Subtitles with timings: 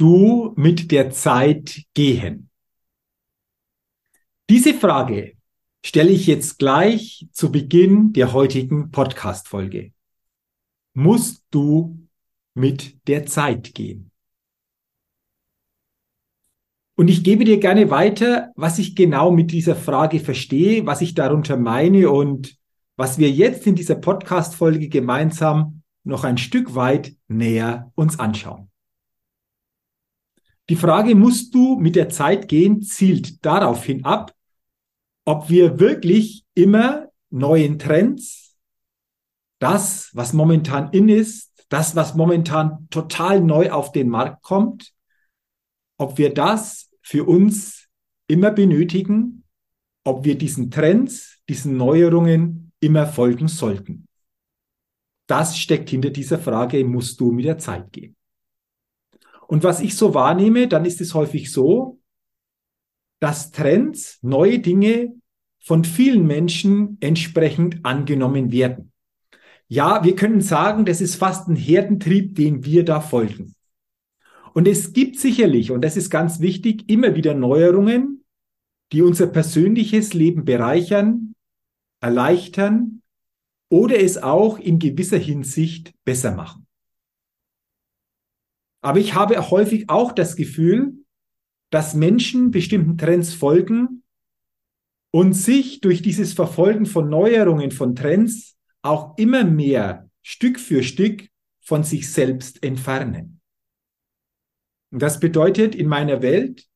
[0.00, 2.48] du mit der Zeit gehen?
[4.48, 5.34] Diese Frage
[5.84, 9.92] stelle ich jetzt gleich zu Beginn der heutigen Podcast-Folge.
[10.94, 11.98] Musst du
[12.54, 14.10] mit der Zeit gehen?
[16.96, 21.14] Und ich gebe dir gerne weiter, was ich genau mit dieser Frage verstehe, was ich
[21.14, 22.56] darunter meine und
[22.96, 28.69] was wir jetzt in dieser Podcast-Folge gemeinsam noch ein Stück weit näher uns anschauen.
[30.70, 34.32] Die Frage, musst du mit der Zeit gehen, zielt daraufhin ab,
[35.24, 38.56] ob wir wirklich immer neuen Trends,
[39.58, 44.94] das, was momentan in ist, das, was momentan total neu auf den Markt kommt,
[45.98, 47.88] ob wir das für uns
[48.28, 49.42] immer benötigen,
[50.04, 54.06] ob wir diesen Trends, diesen Neuerungen immer folgen sollten.
[55.26, 58.14] Das steckt hinter dieser Frage, musst du mit der Zeit gehen.
[59.50, 61.98] Und was ich so wahrnehme, dann ist es häufig so,
[63.18, 65.12] dass Trends, neue Dinge
[65.58, 68.92] von vielen Menschen entsprechend angenommen werden.
[69.66, 73.56] Ja, wir können sagen, das ist fast ein Herdentrieb, den wir da folgen.
[74.54, 78.24] Und es gibt sicherlich, und das ist ganz wichtig, immer wieder Neuerungen,
[78.92, 81.34] die unser persönliches Leben bereichern,
[82.00, 83.02] erleichtern
[83.68, 86.68] oder es auch in gewisser Hinsicht besser machen.
[88.82, 91.04] Aber ich habe häufig auch das Gefühl,
[91.70, 94.02] dass Menschen bestimmten Trends folgen
[95.12, 101.28] und sich durch dieses Verfolgen von Neuerungen, von Trends auch immer mehr Stück für Stück
[101.60, 103.40] von sich selbst entfernen.
[104.92, 106.66] Und das bedeutet in meiner Welt,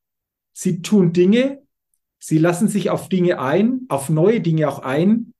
[0.53, 1.63] sie tun Dinge,
[2.19, 5.33] sie lassen sich auf Dinge ein, auf neue Dinge auch ein,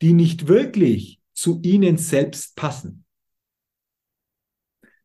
[0.00, 3.04] die nicht wirklich zu ihnen selbst passen.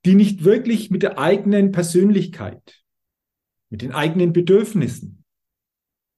[0.06, 2.84] Die nicht wirklich mit der eigenen Persönlichkeit,
[3.70, 5.26] mit den eigenen Bedürfnissen,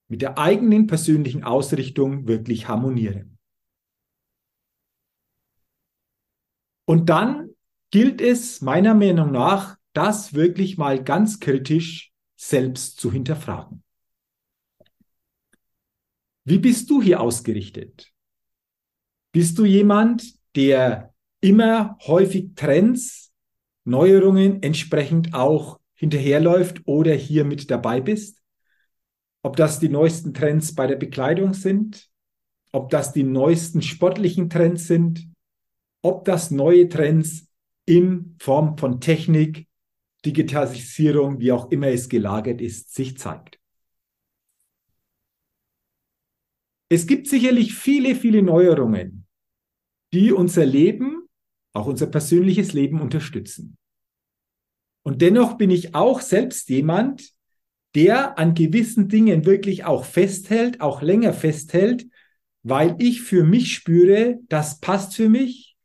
[0.07, 3.37] mit der eigenen persönlichen Ausrichtung wirklich harmonieren.
[6.85, 7.49] Und dann
[7.91, 13.83] gilt es meiner Meinung nach, das wirklich mal ganz kritisch selbst zu hinterfragen.
[16.45, 18.11] Wie bist du hier ausgerichtet?
[19.31, 23.28] Bist du jemand, der immer häufig Trends,
[23.89, 28.39] Neuerungen entsprechend auch hinterherläuft oder hier mit dabei bist?
[29.41, 32.09] ob das die neuesten Trends bei der Bekleidung sind,
[32.71, 35.27] ob das die neuesten sportlichen Trends sind,
[36.01, 37.47] ob das neue Trends
[37.85, 39.67] in Form von Technik,
[40.25, 43.57] Digitalisierung, wie auch immer es gelagert ist, sich zeigt.
[46.89, 49.25] Es gibt sicherlich viele, viele Neuerungen,
[50.13, 51.27] die unser Leben,
[51.73, 53.78] auch unser persönliches Leben unterstützen.
[55.09, 57.31] Und dennoch bin ich auch selbst jemand,
[57.95, 62.05] der an gewissen Dingen wirklich auch festhält, auch länger festhält,
[62.61, 65.75] weil ich für mich spüre, das passt für mich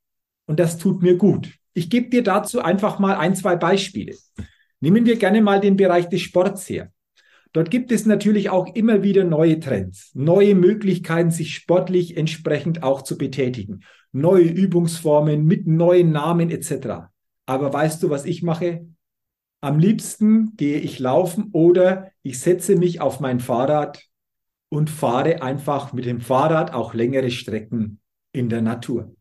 [0.45, 1.55] und das tut mir gut.
[1.73, 4.15] Ich gebe dir dazu einfach mal ein, zwei Beispiele.
[4.81, 6.93] Nehmen wir gerne mal den Bereich des Sports her.
[7.55, 13.01] Dort gibt es natürlich auch immer wieder neue Trends, neue Möglichkeiten, sich sportlich entsprechend auch
[13.01, 17.09] zu betätigen, neue Übungsformen mit neuen Namen etc.
[17.47, 18.85] Aber weißt du, was ich mache?
[19.65, 24.05] Am liebsten gehe ich laufen oder ich setze mich auf mein Fahrrad
[24.69, 27.99] und fahre einfach mit dem Fahrrad auch längere Strecken
[28.33, 29.17] in der Natur.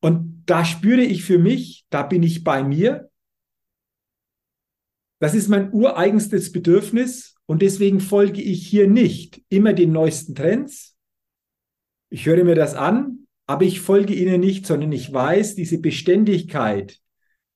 [0.00, 3.10] Und da spüre ich für mich, da bin ich bei mir.
[5.18, 10.94] Das ist mein ureigenstes Bedürfnis und deswegen folge ich hier nicht immer den neuesten Trends.
[12.10, 17.00] Ich höre mir das an, aber ich folge ihnen nicht, sondern ich weiß, diese Beständigkeit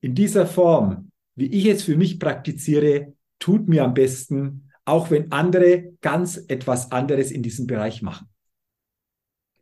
[0.00, 1.07] in dieser Form
[1.38, 6.90] wie ich es für mich praktiziere, tut mir am besten, auch wenn andere ganz etwas
[6.90, 8.26] anderes in diesem Bereich machen.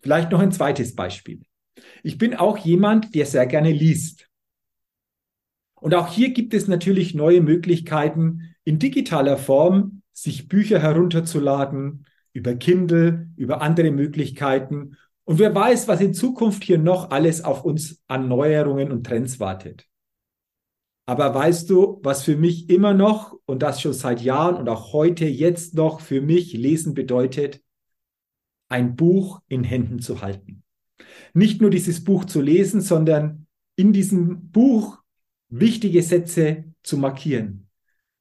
[0.00, 1.42] Vielleicht noch ein zweites Beispiel.
[2.02, 4.28] Ich bin auch jemand, der sehr gerne liest.
[5.74, 12.54] Und auch hier gibt es natürlich neue Möglichkeiten, in digitaler Form sich Bücher herunterzuladen, über
[12.54, 14.96] Kindle, über andere Möglichkeiten.
[15.24, 19.40] Und wer weiß, was in Zukunft hier noch alles auf uns an Neuerungen und Trends
[19.40, 19.86] wartet.
[21.06, 24.92] Aber weißt du, was für mich immer noch und das schon seit Jahren und auch
[24.92, 27.62] heute jetzt noch für mich lesen bedeutet?
[28.68, 30.64] Ein Buch in Händen zu halten.
[31.32, 34.98] Nicht nur dieses Buch zu lesen, sondern in diesem Buch
[35.48, 37.68] wichtige Sätze zu markieren.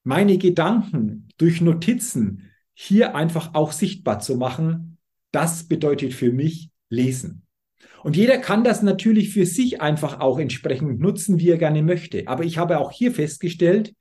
[0.04, 4.98] Meine Gedanken durch Notizen hier einfach auch sichtbar zu machen,
[5.32, 7.45] das bedeutet für mich lesen.
[8.02, 12.28] Und jeder kann das natürlich für sich einfach auch entsprechend nutzen, wie er gerne möchte.
[12.28, 13.94] Aber ich habe auch hier festgestellt,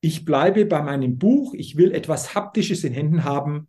[0.00, 3.68] ich bleibe bei meinem Buch, ich will etwas Haptisches in Händen haben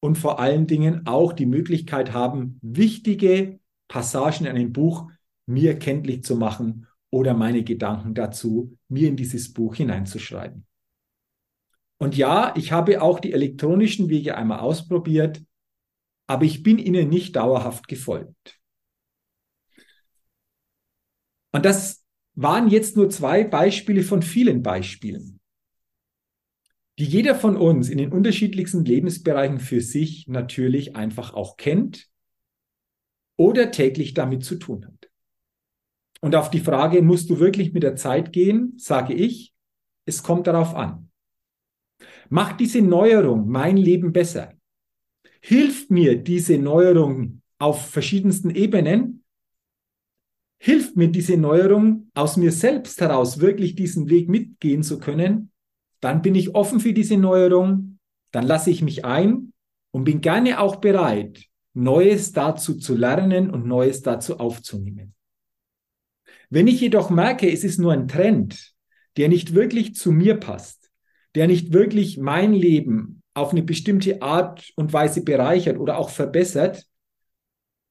[0.00, 5.10] und vor allen Dingen auch die Möglichkeit haben, wichtige Passagen in einem Buch
[5.46, 10.66] mir kenntlich zu machen oder meine Gedanken dazu mir in dieses Buch hineinzuschreiben.
[11.98, 15.42] Und ja, ich habe auch die elektronischen Wege einmal ausprobiert,
[16.26, 18.57] aber ich bin ihnen nicht dauerhaft gefolgt.
[21.52, 22.04] Und das
[22.34, 25.40] waren jetzt nur zwei Beispiele von vielen Beispielen,
[26.98, 32.08] die jeder von uns in den unterschiedlichsten Lebensbereichen für sich natürlich einfach auch kennt
[33.36, 35.10] oder täglich damit zu tun hat.
[36.20, 39.54] Und auf die Frage, musst du wirklich mit der Zeit gehen, sage ich,
[40.04, 41.10] es kommt darauf an.
[42.28, 44.54] Macht diese Neuerung mein Leben besser?
[45.40, 49.17] Hilft mir diese Neuerung auf verschiedensten Ebenen
[50.58, 55.52] hilft mir diese Neuerung aus mir selbst heraus wirklich diesen Weg mitgehen zu können,
[56.00, 57.98] dann bin ich offen für diese Neuerung,
[58.32, 59.52] dann lasse ich mich ein
[59.92, 61.44] und bin gerne auch bereit,
[61.74, 65.14] Neues dazu zu lernen und Neues dazu aufzunehmen.
[66.50, 68.74] Wenn ich jedoch merke, es ist nur ein Trend,
[69.16, 70.90] der nicht wirklich zu mir passt,
[71.34, 76.84] der nicht wirklich mein Leben auf eine bestimmte Art und Weise bereichert oder auch verbessert,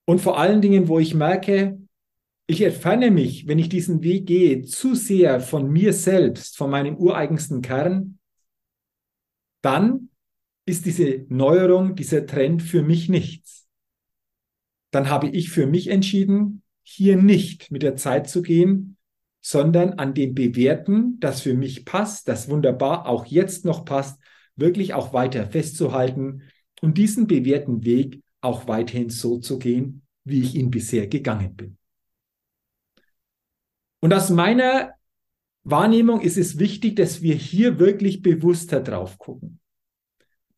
[0.09, 1.77] und vor allen Dingen, wo ich merke,
[2.47, 6.95] ich entferne mich, wenn ich diesen Weg gehe, zu sehr von mir selbst, von meinem
[6.95, 8.19] ureigensten Kern,
[9.61, 10.09] dann
[10.65, 13.67] ist diese Neuerung, dieser Trend für mich nichts.
[14.91, 18.97] Dann habe ich für mich entschieden, hier nicht mit der Zeit zu gehen,
[19.41, 24.21] sondern an dem Bewerten, das für mich passt, das wunderbar auch jetzt noch passt,
[24.55, 26.43] wirklich auch weiter festzuhalten
[26.81, 31.76] und diesen bewährten Weg auch weiterhin so zu gehen, wie ich ihn bisher gegangen bin.
[33.99, 34.93] Und aus meiner
[35.63, 39.59] Wahrnehmung ist es wichtig, dass wir hier wirklich bewusster drauf gucken.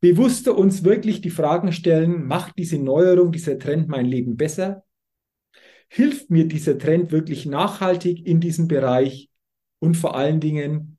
[0.02, 4.84] Bewusster uns wirklich die Fragen stellen, macht diese Neuerung, dieser Trend mein Leben besser?
[5.90, 9.30] Hilft mir dieser Trend wirklich nachhaltig in diesem Bereich?
[9.80, 10.98] Und vor allen Dingen,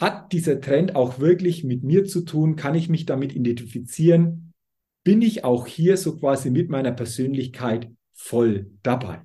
[0.00, 2.56] hat dieser Trend auch wirklich mit mir zu tun?
[2.56, 4.52] Kann ich mich damit identifizieren?
[5.04, 9.22] Bin ich auch hier so quasi mit meiner Persönlichkeit voll dabei?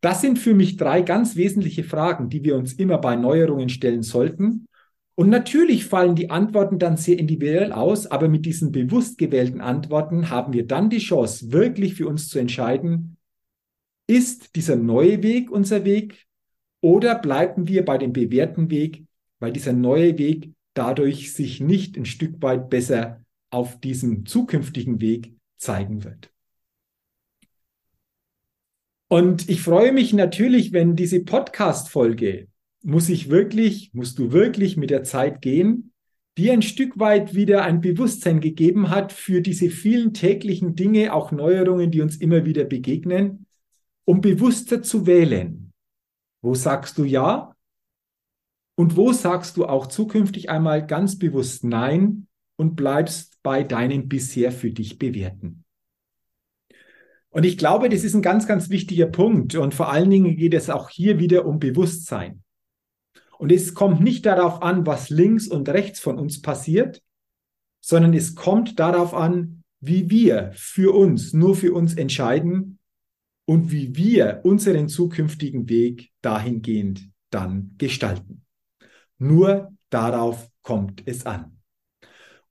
[0.00, 4.02] Das sind für mich drei ganz wesentliche Fragen, die wir uns immer bei Neuerungen stellen
[4.02, 4.66] sollten.
[5.14, 10.30] Und natürlich fallen die Antworten dann sehr individuell aus, aber mit diesen bewusst gewählten Antworten
[10.30, 13.18] haben wir dann die Chance, wirklich für uns zu entscheiden,
[14.06, 16.26] ist dieser neue Weg unser Weg
[16.80, 19.04] oder bleiben wir bei dem bewährten Weg,
[19.38, 25.34] weil dieser neue Weg dadurch sich nicht ein Stück weit besser auf diesem zukünftigen Weg
[25.58, 26.32] zeigen wird.
[29.12, 32.46] Und ich freue mich natürlich, wenn diese Podcast-Folge,
[32.84, 35.92] muss ich wirklich, musst du wirklich mit der Zeit gehen,
[36.38, 41.32] dir ein Stück weit wieder ein Bewusstsein gegeben hat für diese vielen täglichen Dinge, auch
[41.32, 43.46] Neuerungen, die uns immer wieder begegnen,
[44.04, 45.72] um bewusster zu wählen.
[46.40, 47.56] Wo sagst du ja?
[48.76, 54.52] Und wo sagst du auch zukünftig einmal ganz bewusst Nein und bleibst bei deinem bisher
[54.52, 55.64] für dich bewährten?
[57.30, 59.54] Und ich glaube, das ist ein ganz, ganz wichtiger Punkt.
[59.54, 62.42] Und vor allen Dingen geht es auch hier wieder um Bewusstsein.
[63.38, 67.02] Und es kommt nicht darauf an, was links und rechts von uns passiert,
[67.80, 72.78] sondern es kommt darauf an, wie wir für uns, nur für uns entscheiden
[73.46, 78.44] und wie wir unseren zukünftigen Weg dahingehend dann gestalten.
[79.18, 81.59] Nur darauf kommt es an.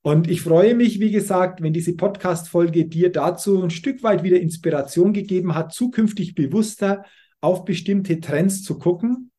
[0.02, 4.40] Und ich freue mich, wie gesagt, wenn diese Podcast-Folge dir dazu ein Stück weit wieder
[4.40, 7.04] Inspiration gegeben hat, zukünftig bewusster
[7.42, 9.30] auf bestimmte Trends zu gucken.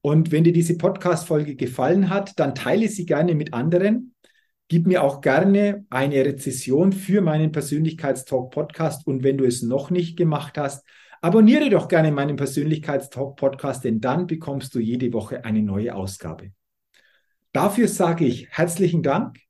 [0.00, 4.14] Und wenn dir diese Podcast-Folge gefallen hat, dann teile sie gerne mit anderen.
[4.68, 9.06] Gib mir auch gerne eine Rezession für meinen Persönlichkeitstalk Podcast.
[9.06, 10.86] Und wenn du es noch nicht gemacht hast,
[11.20, 16.52] abonniere doch gerne meinen Persönlichkeitstalk Podcast, denn dann bekommst du jede Woche eine neue Ausgabe.
[17.52, 19.47] Dafür sage ich herzlichen Dank.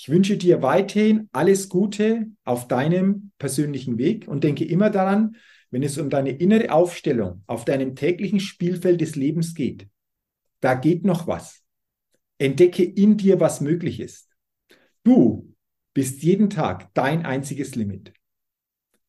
[0.00, 5.34] Ich wünsche dir weiterhin alles Gute auf deinem persönlichen Weg und denke immer daran,
[5.72, 9.88] wenn es um deine innere Aufstellung auf deinem täglichen Spielfeld des Lebens geht,
[10.60, 11.64] da geht noch was.
[12.38, 14.30] Entdecke in dir, was möglich ist.
[15.02, 15.52] Du
[15.94, 18.12] bist jeden Tag dein einziges Limit.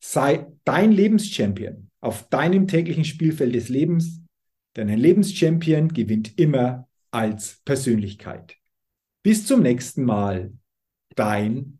[0.00, 4.22] Sei dein Lebenschampion auf deinem täglichen Spielfeld des Lebens,
[4.74, 8.56] denn ein Lebenschampion gewinnt immer als Persönlichkeit.
[9.22, 10.52] Bis zum nächsten Mal,
[11.16, 11.78] dein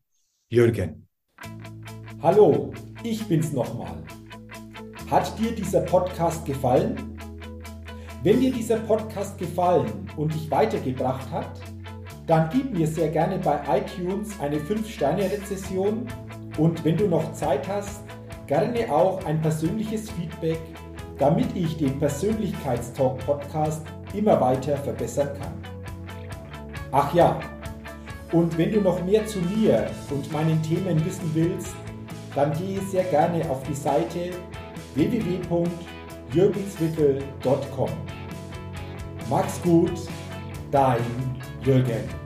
[0.48, 1.06] Jürgen.
[2.22, 2.72] Hallo,
[3.02, 4.02] ich bin's nochmal.
[5.10, 7.16] Hat dir dieser Podcast gefallen?
[8.22, 11.60] Wenn dir dieser Podcast gefallen und dich weitergebracht hat,
[12.26, 16.06] dann gib mir sehr gerne bei iTunes eine 5-Sterne-Rezession
[16.58, 18.02] und wenn du noch Zeit hast,
[18.46, 20.60] gerne auch ein persönliches Feedback,
[21.18, 25.54] damit ich den Persönlichkeitstalk Podcast immer weiter verbessern kann.
[26.92, 27.40] Ach ja,
[28.32, 31.74] und wenn du noch mehr zu mir und meinen Themen wissen willst,
[32.34, 34.30] dann gehe sehr gerne auf die Seite
[34.94, 37.90] www.jürgenswickel.com.
[39.28, 39.92] Mach's gut,
[40.70, 41.04] dein
[41.64, 42.19] Jürgen.